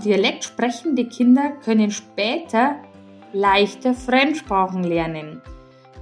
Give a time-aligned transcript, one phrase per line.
[0.00, 2.76] Dialekt sprechende Kinder können später
[3.32, 5.40] leichter Fremdsprachen lernen.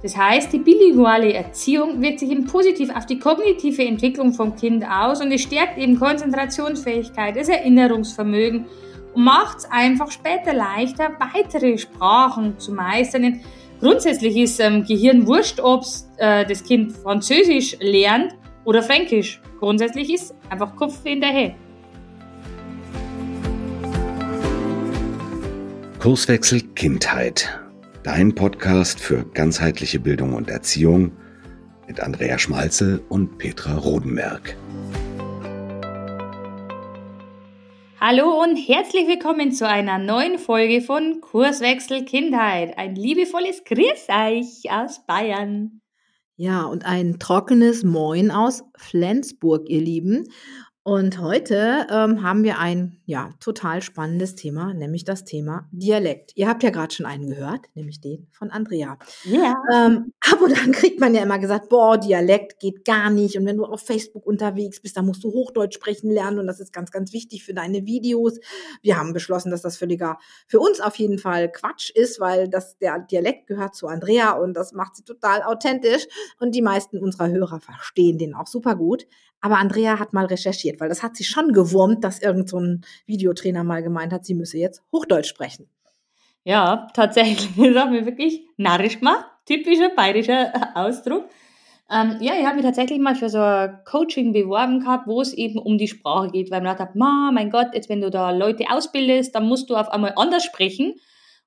[0.03, 4.85] Das heißt, die bilinguale Erziehung wirkt sich eben positiv auf die kognitive Entwicklung vom Kind
[4.85, 8.65] aus und es stärkt eben Konzentrationsfähigkeit, das Erinnerungsvermögen
[9.13, 13.39] und macht es einfach später leichter, weitere Sprachen zu meistern.
[13.79, 15.85] Grundsätzlich ist ähm, Gehirn wurscht, ob
[16.17, 19.41] äh, das Kind Französisch lernt oder Fränkisch.
[19.59, 21.21] Grundsätzlich ist einfach Kopf in
[26.03, 27.61] Kurswechsel Kindheit.
[28.03, 31.13] Dein Podcast für ganzheitliche Bildung und Erziehung
[31.87, 34.57] mit Andrea Schmalzel und Petra Rodenberg.
[38.01, 42.77] Hallo und herzlich willkommen zu einer neuen Folge von Kurswechsel Kindheit.
[42.77, 45.79] Ein liebevolles Grüß euch aus Bayern.
[46.35, 50.27] Ja, und ein trockenes Moin aus Flensburg, ihr Lieben.
[50.85, 56.33] Und heute ähm, haben wir ein ja total spannendes Thema, nämlich das Thema Dialekt.
[56.35, 58.97] Ihr habt ja gerade schon einen gehört, nämlich den von Andrea.
[59.23, 59.55] Ja.
[59.73, 63.37] Ähm, ab und an kriegt man ja immer gesagt, boah, Dialekt geht gar nicht.
[63.37, 66.59] Und wenn du auf Facebook unterwegs bist, dann musst du Hochdeutsch sprechen lernen und das
[66.59, 68.41] ist ganz, ganz wichtig für deine Videos.
[68.81, 70.17] Wir haben beschlossen, dass das völliger
[70.47, 74.53] für uns auf jeden Fall Quatsch ist, weil das der Dialekt gehört zu Andrea und
[74.53, 76.07] das macht sie total authentisch
[76.41, 79.07] und die meisten unserer Hörer verstehen den auch super gut.
[79.43, 82.61] Aber Andrea hat mal recherchiert, weil das hat sie schon gewurmt, dass irgend so
[83.05, 85.69] Videotrainer mal gemeint hat, sie müsse jetzt Hochdeutsch sprechen.
[86.43, 87.49] Ja, tatsächlich.
[87.73, 89.25] Das hat mir wirklich narrisch gemacht.
[89.45, 91.25] Typischer bayerischer Ausdruck.
[91.91, 95.33] Ähm, ja, ich habe mich tatsächlich mal für so ein Coaching beworben gehabt, wo es
[95.33, 98.31] eben um die Sprache geht, weil man dachte, Ma, mein Gott, jetzt wenn du da
[98.31, 100.95] Leute ausbildest, dann musst du auf einmal anders sprechen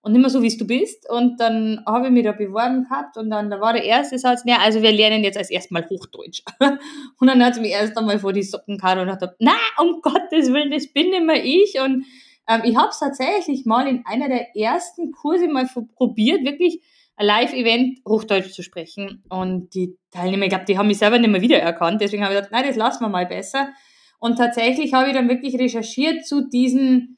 [0.02, 1.08] und nicht mehr so, wie du bist.
[1.11, 4.42] Und dann habe ich mich da beworben gehabt und dann da war der erste Satz,
[4.44, 6.42] ja, also wir lernen jetzt als erstmal Hochdeutsch.
[7.19, 10.00] und dann hat sie mich erst einmal vor die Socken gehauen und hat na, um
[10.02, 11.80] Gottes Willen, das bin nicht mehr ich.
[11.80, 12.06] Und
[12.48, 16.80] ähm, ich habe es tatsächlich mal in einer der ersten Kurse mal probiert, wirklich
[17.17, 19.24] ein Live-Event Hochdeutsch zu sprechen.
[19.29, 22.01] Und die Teilnehmer, ich glaube, die haben mich selber nicht mehr wiedererkannt.
[22.01, 23.70] Deswegen habe ich gedacht, nein, das lassen wir mal besser.
[24.18, 27.16] Und tatsächlich habe ich dann wirklich recherchiert zu diesen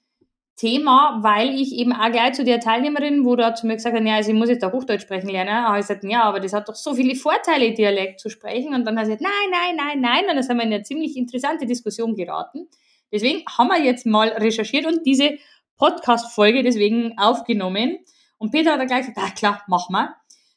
[0.58, 4.04] Thema, weil ich eben auch gleich zu der Teilnehmerin, wo da zu mir gesagt hat,
[4.04, 6.52] ja, also ich muss jetzt auch Hochdeutsch sprechen lernen, habe ich gesagt, ja, aber das
[6.52, 8.74] hat doch so viele Vorteile, Dialekt zu sprechen.
[8.74, 10.24] Und dann hat sie gesagt, nein, nein, nein, nein.
[10.28, 12.66] Und dann sind wir in eine ziemlich interessante Diskussion geraten.
[13.12, 15.38] Deswegen haben wir jetzt mal recherchiert und diese
[15.76, 17.98] Podcast-Folge deswegen aufgenommen.
[18.38, 20.08] Und Peter hat dann gleich gesagt, ah, klar, mach mal.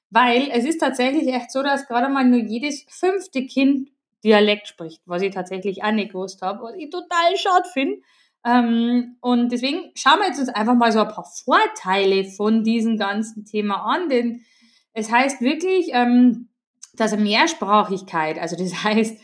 [0.10, 3.90] Weil es ist tatsächlich echt so, dass gerade mal nur jedes fünfte Kind
[4.24, 8.02] Dialekt spricht, was ich tatsächlich auch nicht gewusst habe, was ich total schade finde.
[8.46, 12.98] Ähm, und deswegen schauen wir jetzt uns einfach mal so ein paar Vorteile von diesem
[12.98, 14.42] ganzen Thema an, denn
[14.94, 16.50] es heißt wirklich, ähm,
[16.94, 19.18] dass Mehrsprachigkeit, also das heißt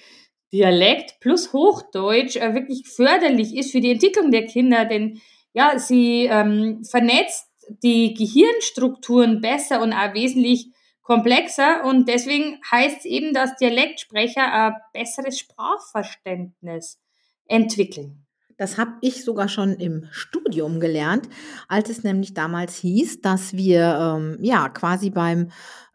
[0.54, 5.20] Dialekt plus Hochdeutsch, äh, wirklich förderlich ist für die Entwicklung der Kinder, denn
[5.54, 7.48] ja, sie ähm, vernetzt
[7.84, 14.74] die Gehirnstrukturen besser und auch wesentlich komplexer und deswegen heißt es eben, dass Dialektsprecher ein
[14.94, 17.00] besseres Sprachverständnis
[17.46, 18.27] entwickeln.
[18.58, 21.30] Das habe ich sogar schon im Studium gelernt,
[21.68, 25.52] als es nämlich damals hieß, dass wir ähm, ja quasi beim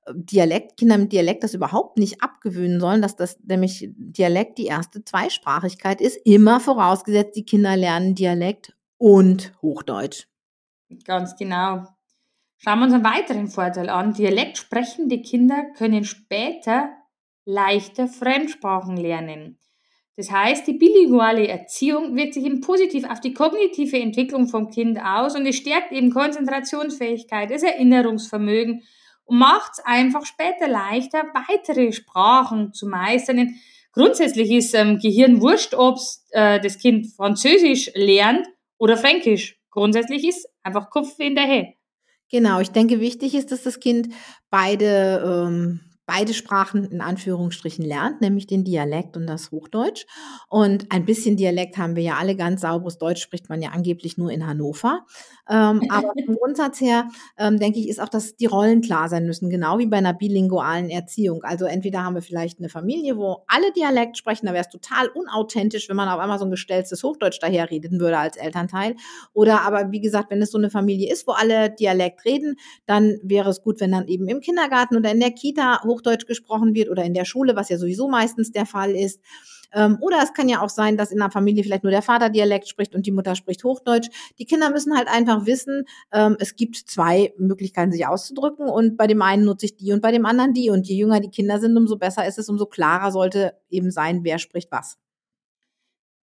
[0.06, 4.66] äh, Dialekt, Kinder mit Dialekt das überhaupt nicht abgewöhnen sollen, dass das nämlich Dialekt die
[4.66, 10.28] erste Zweisprachigkeit ist, immer vorausgesetzt, die Kinder lernen Dialekt und Hochdeutsch.
[11.04, 11.86] Ganz genau.
[12.58, 14.14] Schauen wir uns einen weiteren Vorteil an.
[14.14, 16.90] Dialekt sprechende Kinder können später
[17.44, 19.58] leichter Fremdsprachen lernen.
[20.16, 24.98] Das heißt, die bilinguale Erziehung wirkt sich eben positiv auf die kognitive Entwicklung vom Kind
[25.02, 28.82] aus und es stärkt eben Konzentrationsfähigkeit, das Erinnerungsvermögen
[29.24, 33.36] und macht es einfach später leichter, weitere Sprachen zu meistern.
[33.38, 33.54] Denn
[33.92, 35.98] grundsätzlich ist ähm, Gehirn wurscht, ob
[36.30, 38.46] äh, das Kind Französisch lernt
[38.76, 39.58] oder Fränkisch.
[39.70, 41.72] Grundsätzlich ist einfach Kopf Hände.
[42.30, 44.08] Genau, ich denke, wichtig ist, dass das Kind
[44.50, 45.80] beide ähm,
[46.12, 50.04] beide Sprachen in Anführungsstrichen lernt, nämlich den Dialekt und das Hochdeutsch.
[50.48, 54.18] Und ein bisschen Dialekt haben wir ja alle ganz sauberes Deutsch spricht man ja angeblich
[54.18, 55.06] nur in Hannover.
[55.48, 59.24] Ähm, aber vom Grundsatz her, ähm, denke ich, ist auch, dass die Rollen klar sein
[59.24, 61.44] müssen, genau wie bei einer bilingualen Erziehung.
[61.44, 65.08] Also entweder haben wir vielleicht eine Familie, wo alle Dialekt sprechen, da wäre es total
[65.08, 68.97] unauthentisch, wenn man auf einmal so ein gestelltes Hochdeutsch daherreden würde als Elternteil.
[69.32, 73.18] Oder aber, wie gesagt, wenn es so eine Familie ist, wo alle Dialekt reden, dann
[73.22, 76.91] wäre es gut, wenn dann eben im Kindergarten oder in der Kita Hochdeutsch gesprochen wird
[76.91, 79.21] oder in der Schule, was ja sowieso meistens der Fall ist.
[79.75, 82.28] Ähm, oder es kann ja auch sein, dass in einer Familie vielleicht nur der Vater
[82.28, 84.09] Dialekt spricht und die Mutter spricht Hochdeutsch.
[84.39, 89.07] Die Kinder müssen halt einfach wissen, ähm, es gibt zwei Möglichkeiten, sich auszudrücken und bei
[89.07, 90.69] dem einen nutze ich die und bei dem anderen die.
[90.69, 94.25] Und je jünger die Kinder sind, umso besser ist es, umso klarer sollte eben sein,
[94.25, 94.99] wer spricht was.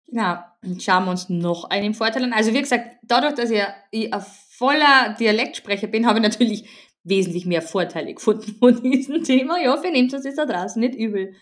[0.08, 0.36] Genau,
[0.78, 2.32] schauen wir uns noch einen Vorteil an.
[2.32, 6.68] Also wie gesagt, dadurch, dass ich ein voller Dialektsprecher bin, habe ich natürlich
[7.08, 9.60] wesentlich mehr Vorteile gefunden von diesem Thema.
[9.60, 11.34] Ja, für nehmt uns das da draußen nicht übel.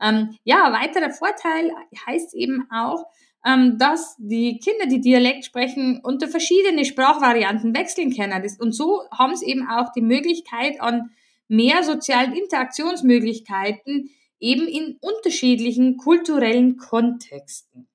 [0.00, 1.72] Ähm, ja, weiterer Vorteil
[2.06, 3.04] heißt eben auch,
[3.44, 8.42] ähm, dass die Kinder, die Dialekt sprechen, unter verschiedene Sprachvarianten wechseln können.
[8.42, 11.10] Das, und so haben sie eben auch die Möglichkeit an
[11.48, 14.10] mehr sozialen Interaktionsmöglichkeiten
[14.40, 17.88] eben in unterschiedlichen kulturellen Kontexten.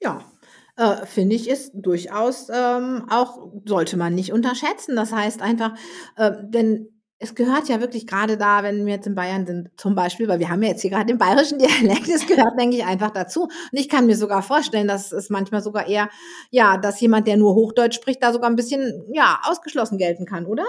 [0.00, 0.24] Ja,
[0.76, 4.96] äh, finde ich, ist durchaus ähm, auch, sollte man nicht unterschätzen.
[4.96, 5.74] Das heißt einfach,
[6.16, 6.88] äh, denn
[7.22, 10.40] es gehört ja wirklich gerade da, wenn wir jetzt in Bayern sind, zum Beispiel, weil
[10.40, 13.44] wir haben ja jetzt hier gerade den bayerischen Dialekt, es gehört, denke ich, einfach dazu.
[13.44, 16.10] Und ich kann mir sogar vorstellen, dass es manchmal sogar eher,
[16.50, 20.46] ja, dass jemand, der nur Hochdeutsch spricht, da sogar ein bisschen, ja, ausgeschlossen gelten kann,
[20.46, 20.64] oder?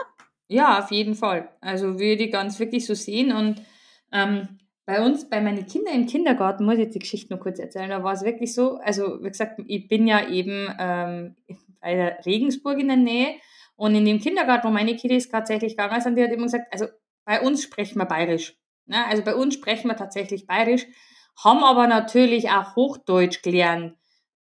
[0.47, 1.49] Ja, auf jeden Fall.
[1.59, 3.31] Also würde ich ganz wirklich so sehen.
[3.31, 3.63] Und
[4.11, 7.59] ähm, bei uns, bei meinen Kindern im Kindergarten, muss ich jetzt die Geschichte noch kurz
[7.59, 11.35] erzählen, da war es wirklich so, also wie gesagt, ich bin ja eben ähm,
[11.80, 13.35] bei der Regensburg in der Nähe
[13.75, 16.88] und in dem Kindergarten, wo meine Kiddies tatsächlich gegangen sind, die hat immer gesagt, also
[17.25, 18.57] bei uns sprechen wir bayerisch.
[18.85, 19.06] Ne?
[19.07, 20.85] Also bei uns sprechen wir tatsächlich bayerisch,
[21.41, 23.95] haben aber natürlich auch Hochdeutsch gelernt.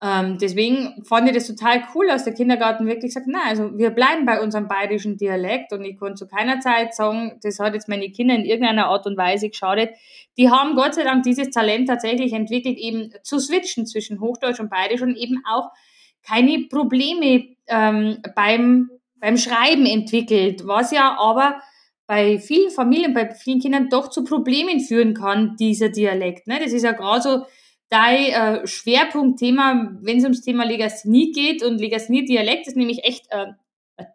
[0.03, 3.91] Ähm, deswegen fand ich das total cool, dass der Kindergarten wirklich sagt, na, also wir
[3.91, 7.87] bleiben bei unserem bayerischen Dialekt und ich konnte zu keiner Zeit sagen, das hat jetzt
[7.87, 9.91] meine Kinder in irgendeiner Art und Weise geschadet.
[10.37, 14.71] Die haben Gott sei Dank dieses Talent tatsächlich entwickelt, eben zu switchen zwischen Hochdeutsch und
[14.71, 15.69] Bayerisch und eben auch
[16.23, 21.61] keine Probleme ähm, beim, beim Schreiben entwickelt, was ja aber
[22.07, 26.47] bei vielen Familien, bei vielen Kindern doch zu Problemen führen kann, dieser Dialekt.
[26.47, 26.59] Ne?
[26.61, 27.45] Das ist ja gerade so,
[27.91, 33.47] dein äh, Schwerpunktthema, wenn es ums Thema Legasthenie geht und Legasthenie-Dialekt ist nämlich echt äh,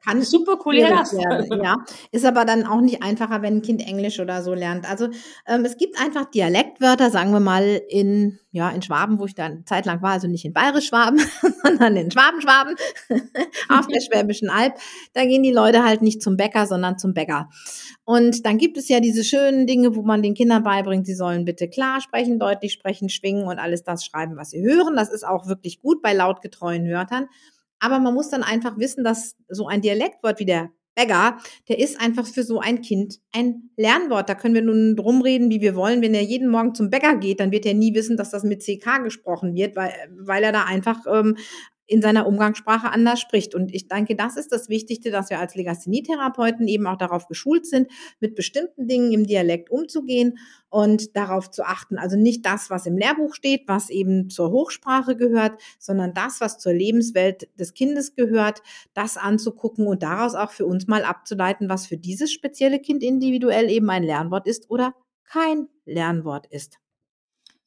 [0.04, 1.76] kann super cool werden, ja.
[2.12, 4.88] Ist aber dann auch nicht einfacher, wenn ein Kind Englisch oder so lernt.
[4.88, 5.08] Also
[5.46, 9.64] ähm, es gibt einfach Dialektwörter, sagen wir mal in ja in Schwaben, wo ich dann
[9.66, 11.20] zeitlang war, also nicht in Bayerisch Schwaben,
[11.62, 12.74] sondern in Schwaben Schwaben
[13.68, 14.74] auf der Schwäbischen Alb.
[15.12, 17.50] Da gehen die Leute halt nicht zum Bäcker, sondern zum Bäcker.
[18.04, 21.44] Und dann gibt es ja diese schönen Dinge, wo man den Kindern beibringt, sie sollen
[21.44, 24.96] bitte klar sprechen, deutlich sprechen, schwingen und alles das schreiben, was sie hören.
[24.96, 27.28] Das ist auch wirklich gut bei lautgetreuen Wörtern.
[27.86, 31.38] Aber man muss dann einfach wissen, dass so ein Dialektwort wie der Bäcker,
[31.68, 34.28] der ist einfach für so ein Kind ein Lernwort.
[34.28, 36.02] Da können wir nun drum reden, wie wir wollen.
[36.02, 38.64] Wenn er jeden Morgen zum Bäcker geht, dann wird er nie wissen, dass das mit
[38.64, 41.36] CK gesprochen wird, weil, weil er da einfach ähm,
[41.86, 43.54] in seiner Umgangssprache anders spricht.
[43.54, 47.66] Und ich denke, das ist das Wichtigste, dass wir als Legasthenie-Therapeuten eben auch darauf geschult
[47.66, 47.90] sind,
[48.20, 50.38] mit bestimmten Dingen im Dialekt umzugehen
[50.68, 51.98] und darauf zu achten.
[51.98, 56.58] Also nicht das, was im Lehrbuch steht, was eben zur Hochsprache gehört, sondern das, was
[56.58, 58.62] zur Lebenswelt des Kindes gehört,
[58.94, 63.70] das anzugucken und daraus auch für uns mal abzuleiten, was für dieses spezielle Kind individuell
[63.70, 64.94] eben ein Lernwort ist oder
[65.24, 66.78] kein Lernwort ist.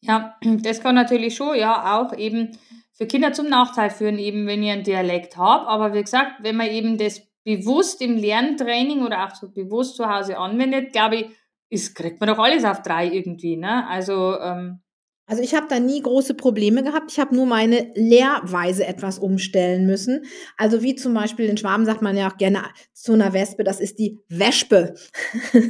[0.01, 2.57] Ja, das kann natürlich schon, ja, auch eben
[2.93, 5.67] für Kinder zum Nachteil führen, eben wenn ihr einen Dialekt habt.
[5.67, 10.07] Aber wie gesagt, wenn man eben das bewusst im Lerntraining oder auch so bewusst zu
[10.07, 11.25] Hause anwendet, glaube ich,
[11.69, 13.55] ist, kriegt man doch alles auf drei irgendwie.
[13.55, 13.87] Ne?
[13.87, 14.81] Also ähm,
[15.29, 17.11] also ich habe da nie große Probleme gehabt.
[17.11, 20.25] Ich habe nur meine Lehrweise etwas umstellen müssen.
[20.57, 23.79] Also wie zum Beispiel in Schwaben sagt man ja auch gerne zu einer Wespe, das
[23.79, 24.95] ist die Wespe.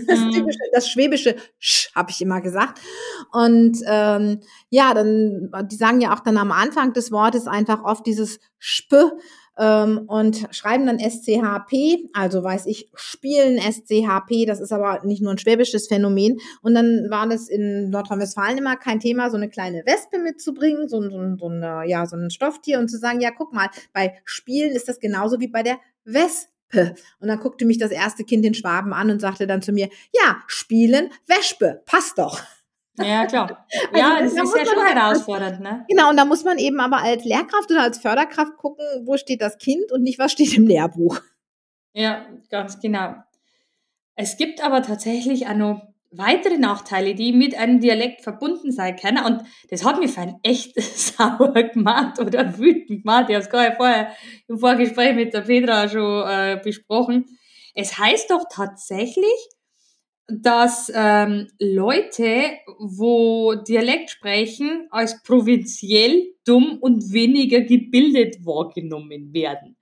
[0.08, 0.32] Das, mhm.
[0.32, 2.80] typische, das schwäbische Sch, habe ich immer gesagt.
[3.32, 8.06] Und ähm, ja, dann, die sagen ja auch dann am Anfang des Wortes einfach oft
[8.06, 9.12] dieses Sp
[9.60, 15.32] ähm, und schreiben dann SCHP, also weiß ich, spielen SCHP, das ist aber nicht nur
[15.34, 16.40] ein schwäbisches Phänomen.
[16.62, 21.02] Und dann war das in Nordrhein-Westfalen immer kein Thema, so eine kleine Wespe mitzubringen, so,
[21.02, 24.72] so, so, eine, ja, so ein Stofftier und zu sagen, ja, guck mal, bei Spielen
[24.72, 26.96] ist das genauso wie bei der Wespe.
[27.20, 29.90] Und dann guckte mich das erste Kind in Schwaben an und sagte dann zu mir,
[30.14, 32.42] ja, spielen, Wespe, passt doch.
[33.00, 33.66] Ja, klar.
[33.96, 35.86] Ja, also, das ist ja schon halt, herausfordernd, ne?
[35.88, 39.42] Genau, und da muss man eben aber als Lehrkraft oder als Förderkraft gucken, wo steht
[39.42, 41.20] das Kind und nicht, was steht im Lehrbuch.
[41.94, 43.16] Ja, ganz genau.
[44.16, 49.24] Es gibt aber tatsächlich auch noch weitere Nachteile, die mit einem Dialekt verbunden sein können.
[49.24, 53.26] Und das hat mir für ein echt sauer gemacht oder wütend gemacht.
[53.30, 54.12] Ich habe es gerade vorher
[54.48, 57.26] im Vorgespräch mit der Petra schon äh, besprochen.
[57.76, 59.50] Es heißt doch tatsächlich,
[60.32, 62.44] dass ähm, Leute,
[62.80, 69.76] wo Dialekt sprechen, als provinziell, dumm und weniger gebildet wahrgenommen werden.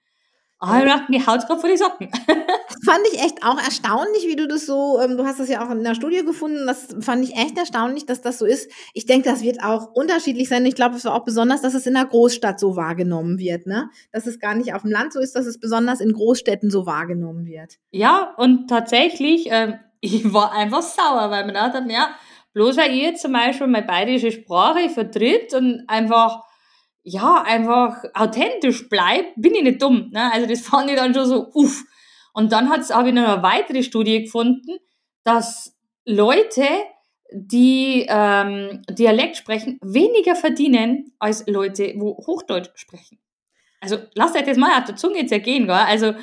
[0.60, 2.10] Ah, ich dachte, mir haut's gerade vor die Socken.
[2.10, 5.64] das fand ich echt auch erstaunlich, wie du das so, ähm, du hast das ja
[5.64, 8.72] auch in der Studie gefunden, das fand ich echt erstaunlich, dass das so ist.
[8.96, 10.66] Ich denke, das wird auch unterschiedlich sein.
[10.66, 13.92] Ich glaube, es war auch besonders, dass es in der Großstadt so wahrgenommen wird, ne?
[14.12, 16.88] Dass es gar nicht auf dem Land so ist, dass es besonders in Großstädten so
[16.88, 17.76] wahrgenommen wird.
[17.92, 22.16] Ja, und tatsächlich, ähm, ich war einfach sauer, weil man dachte, ja,
[22.54, 26.44] bloß weil jetzt zum Beispiel meine bayerische Sprache vertritt und einfach,
[27.04, 30.10] ja, einfach authentisch bleibt, bin ich nicht dumm.
[30.12, 30.32] Ne?
[30.32, 31.84] Also das fand ich dann schon so, uff.
[32.34, 34.78] Und dann habe ich noch eine weitere Studie gefunden,
[35.24, 35.76] dass
[36.06, 36.66] Leute,
[37.32, 43.20] die ähm, Dialekt sprechen, weniger verdienen als Leute, wo Hochdeutsch sprechen.
[43.82, 45.76] Also lasst euch das mal auf der Zunge zergehen, gell?
[45.76, 46.14] Also,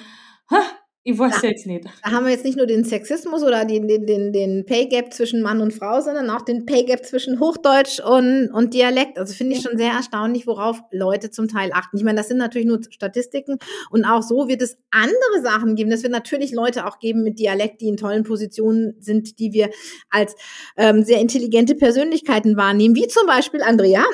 [0.50, 0.62] ha,
[1.06, 1.84] ich weiß ja, jetzt nicht.
[2.02, 5.12] Da haben wir jetzt nicht nur den Sexismus oder den, den, den, den Pay Gap
[5.12, 9.18] zwischen Mann und Frau, sondern auch den Pay Gap zwischen Hochdeutsch und, und Dialekt.
[9.18, 11.98] Also finde ich schon sehr erstaunlich, worauf Leute zum Teil achten.
[11.98, 13.58] Ich meine, das sind natürlich nur Statistiken
[13.90, 15.90] und auch so wird es andere Sachen geben.
[15.90, 19.68] Das wird natürlich Leute auch geben mit Dialekt, die in tollen Positionen sind, die wir
[20.08, 20.34] als
[20.78, 24.04] ähm, sehr intelligente Persönlichkeiten wahrnehmen, wie zum Beispiel Andrea.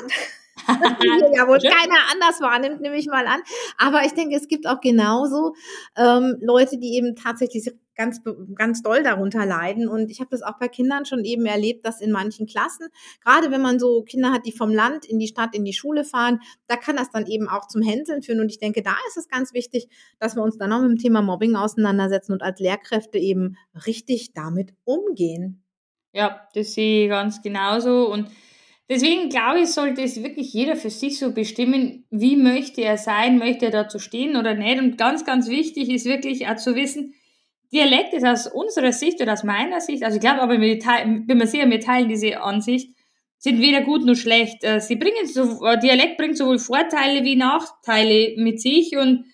[0.67, 3.41] Ja wohl keiner anders wahrnimmt, nehme ich mal an.
[3.79, 5.55] Aber ich denke, es gibt auch genauso
[5.97, 8.23] ähm, Leute, die eben tatsächlich ganz,
[8.55, 9.87] ganz doll darunter leiden.
[9.87, 12.89] Und ich habe das auch bei Kindern schon eben erlebt, dass in manchen Klassen,
[13.23, 16.05] gerade wenn man so Kinder hat, die vom Land in die Stadt, in die Schule
[16.05, 18.41] fahren, da kann das dann eben auch zum Hänseln führen.
[18.41, 19.87] Und ich denke, da ist es ganz wichtig,
[20.19, 24.33] dass wir uns dann auch mit dem Thema Mobbing auseinandersetzen und als Lehrkräfte eben richtig
[24.33, 25.63] damit umgehen.
[26.13, 28.11] Ja, das sehe ich ganz genauso.
[28.11, 28.31] Und
[28.91, 33.39] Deswegen glaube ich, sollte es wirklich jeder für sich so bestimmen, wie möchte er sein,
[33.39, 34.81] möchte er dazu stehen oder nicht.
[34.81, 37.15] Und ganz, ganz wichtig ist wirklich auch zu wissen,
[37.73, 41.25] Dialekt ist aus unserer Sicht oder aus meiner Sicht, also ich glaube aber, wir teilen,
[41.25, 42.91] bin mir sicher, wir teilen diese Ansicht,
[43.39, 44.65] sind weder gut noch schlecht.
[44.65, 49.25] Äh, sie bringen so, äh, Dialekt bringt sowohl Vorteile wie Nachteile mit sich und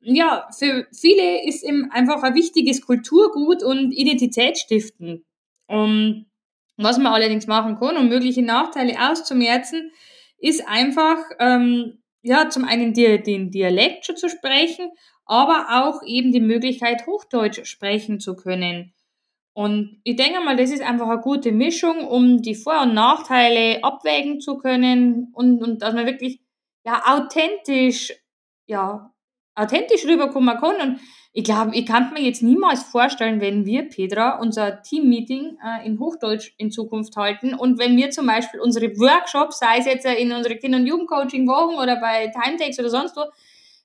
[0.00, 5.24] ja, für viele ist eben einfach ein wichtiges Kulturgut und Identitätsstiften.
[5.68, 6.26] Und
[6.82, 9.92] was man allerdings machen kann, um mögliche Nachteile auszumerzen,
[10.38, 14.90] ist einfach, ähm, ja, zum einen die, den Dialekt schon zu sprechen,
[15.24, 18.92] aber auch eben die Möglichkeit, Hochdeutsch sprechen zu können.
[19.54, 23.84] Und ich denke mal, das ist einfach eine gute Mischung, um die Vor- und Nachteile
[23.84, 26.40] abwägen zu können und, und dass man wirklich
[26.84, 28.14] ja authentisch,
[28.66, 29.12] ja,
[29.54, 30.76] authentisch rüberkommen kann.
[30.80, 31.00] Und
[31.34, 35.98] ich glaube, ich kann mir jetzt niemals vorstellen, wenn wir, Petra, unser Team-Meeting äh, in
[35.98, 40.32] Hochdeutsch in Zukunft halten und wenn wir zum Beispiel unsere Workshops, sei es jetzt in
[40.32, 43.22] unsere Kinder- und Jugendcoaching-Wochen oder bei Timetakes oder sonst wo,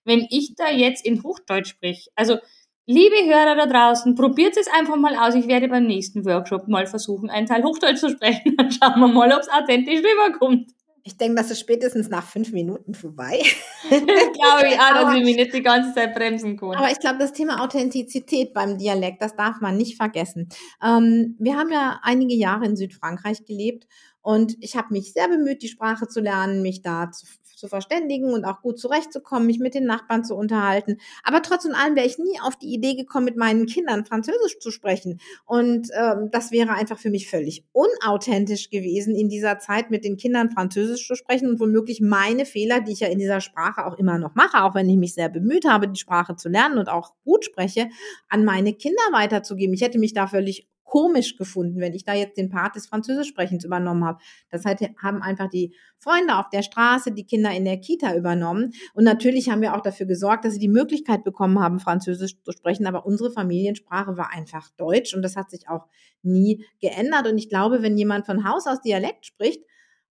[0.04, 2.10] wenn ich da jetzt in Hochdeutsch spreche.
[2.16, 2.38] Also,
[2.86, 5.36] liebe Hörer da draußen, probiert es einfach mal aus.
[5.36, 8.56] Ich werde beim nächsten Workshop mal versuchen, einen Teil Hochdeutsch zu sprechen.
[8.58, 10.72] Dann schauen wir mal, ob es authentisch rüberkommt.
[11.08, 13.42] Ich denke, das ist spätestens nach fünf Minuten vorbei.
[13.88, 16.76] glaube ich auch, dass ich mich nicht die ganze Zeit bremsen kann.
[16.76, 20.50] Aber ich glaube, das Thema Authentizität beim Dialekt, das darf man nicht vergessen.
[20.84, 23.88] Ähm, wir haben ja einige Jahre in Südfrankreich gelebt
[24.28, 27.26] und ich habe mich sehr bemüht, die Sprache zu lernen, mich da zu
[27.58, 30.98] zu verständigen und auch gut zurechtzukommen, mich mit den Nachbarn zu unterhalten.
[31.24, 34.60] Aber trotz und allem wäre ich nie auf die Idee gekommen, mit meinen Kindern Französisch
[34.60, 35.20] zu sprechen.
[35.44, 40.18] Und ähm, das wäre einfach für mich völlig unauthentisch gewesen, in dieser Zeit mit den
[40.18, 43.98] Kindern Französisch zu sprechen und womöglich meine Fehler, die ich ja in dieser Sprache auch
[43.98, 46.90] immer noch mache, auch wenn ich mich sehr bemüht habe, die Sprache zu lernen und
[46.90, 47.90] auch gut spreche,
[48.30, 49.74] an meine Kinder weiterzugeben.
[49.74, 53.66] Ich hätte mich da völlig komisch gefunden, wenn ich da jetzt den Part des Französischsprechens
[53.66, 54.20] übernommen habe.
[54.50, 58.72] Das heißt, haben einfach die Freunde auf der Straße, die Kinder in der Kita übernommen.
[58.94, 62.54] Und natürlich haben wir auch dafür gesorgt, dass sie die Möglichkeit bekommen haben, Französisch zu
[62.54, 62.88] sprechen.
[62.88, 65.88] Aber unsere Familiensprache war einfach Deutsch und das hat sich auch
[66.24, 67.28] nie geändert.
[67.28, 69.64] Und ich glaube, wenn jemand von Haus aus Dialekt spricht,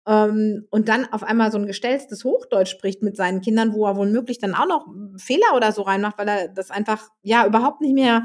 [0.06, 3.96] ähm, und dann auf einmal so ein gestelltes Hochdeutsch spricht mit seinen Kindern, wo er
[3.96, 4.86] womöglich dann auch noch
[5.18, 8.24] Fehler oder so reinmacht, weil er das einfach ja überhaupt nicht mehr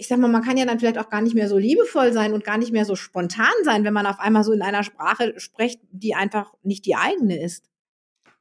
[0.00, 2.32] ich sag mal, man kann ja dann vielleicht auch gar nicht mehr so liebevoll sein
[2.32, 5.38] und gar nicht mehr so spontan sein, wenn man auf einmal so in einer Sprache
[5.38, 7.66] spricht, die einfach nicht die eigene ist.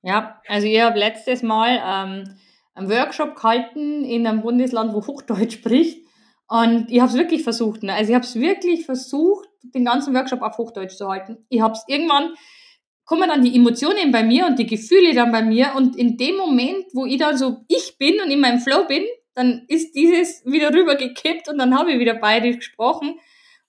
[0.02, 2.36] Ja, also ich habe letztes Mal ähm,
[2.76, 6.06] einen Workshop gehalten in einem Bundesland, wo Hochdeutsch spricht.
[6.48, 7.84] Und ich habe es wirklich versucht.
[7.84, 7.94] Ne?
[7.94, 11.46] Also ich habe es wirklich versucht, den ganzen Workshop auf Hochdeutsch zu halten.
[11.50, 12.34] Ich habe es irgendwann
[13.04, 16.38] kommen dann die Emotionen bei mir und die Gefühle dann bei mir und in dem
[16.38, 19.04] Moment, wo ich dann so ich bin und in meinem Flow bin,
[19.40, 23.20] dann ist dieses wieder rübergekippt und dann habe ich wieder beide gesprochen.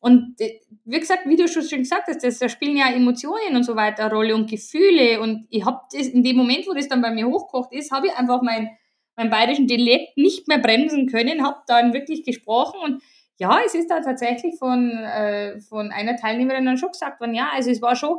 [0.01, 3.63] Und äh, wie gesagt, wie du schon gesagt hast, das, da spielen ja Emotionen und
[3.63, 5.21] so weiter eine Rolle und Gefühle.
[5.21, 8.09] Und ich habe das in dem Moment, wo das dann bei mir hochkocht ist, habe
[8.09, 8.71] ich einfach mein,
[9.15, 13.03] meinen bayerischen Dialekt nicht mehr bremsen können, habe dann wirklich gesprochen und
[13.37, 17.49] ja, es ist da tatsächlich von, äh, von einer Teilnehmerin dann schon gesagt worden, ja,
[17.55, 18.19] also es war schon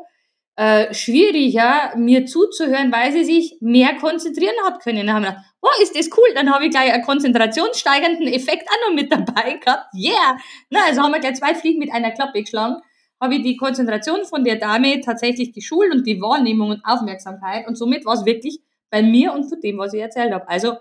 [0.55, 5.07] äh, schwieriger, mir zuzuhören, weil sie sich mehr konzentrieren hat können.
[5.07, 8.67] Dann haben wir gedacht, oh, ist das cool, dann habe ich gleich einen konzentrationssteigernden Effekt
[8.69, 9.93] auch noch mit dabei gehabt.
[9.93, 10.37] Yeah!
[10.69, 12.81] Na, also haben wir gleich zwei Fliegen mit einer Klappe geschlagen.
[13.19, 17.75] Habe ich die Konzentration von der Dame tatsächlich geschult und die Wahrnehmung und Aufmerksamkeit und
[17.75, 20.49] somit war es wirklich bei mir und von dem, was ich erzählt habe.
[20.49, 20.77] Also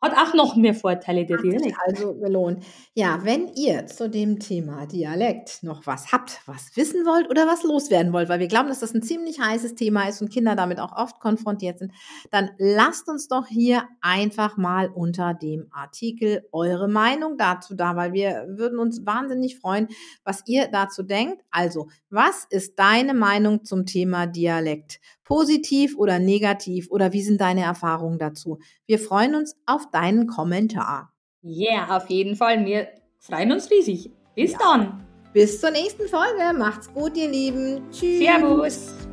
[0.00, 1.76] hat auch noch mehr Vorteile, der Dialekt.
[1.86, 2.64] Also gelohnt.
[2.94, 7.62] Ja, wenn ihr zu dem Thema Dialekt noch was habt, was wissen wollt oder was
[7.62, 10.80] loswerden wollt, weil wir glauben, dass das ein ziemlich heißes Thema ist und Kinder damit
[10.80, 11.92] auch oft konfrontiert sind,
[12.30, 18.12] dann lasst uns doch hier einfach mal unter dem Artikel eure Meinung dazu da, weil
[18.12, 19.88] wir würden uns wahnsinnig freuen,
[20.24, 21.42] was ihr dazu denkt.
[21.50, 25.00] Also, was ist deine Meinung zum Thema Dialekt?
[25.30, 28.58] Positiv oder negativ oder wie sind deine Erfahrungen dazu?
[28.86, 31.12] Wir freuen uns auf deinen Kommentar.
[31.42, 32.66] Ja, yeah, auf jeden Fall.
[32.66, 32.88] Wir
[33.20, 34.10] freuen uns riesig.
[34.34, 34.58] Bis ja.
[34.58, 35.06] dann.
[35.32, 36.58] Bis zur nächsten Folge.
[36.58, 37.80] Macht's gut, ihr Lieben.
[37.92, 38.18] Tschüss.
[38.18, 39.09] Servus.